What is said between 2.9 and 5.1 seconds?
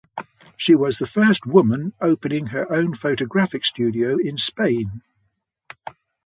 photographic studio in Spain.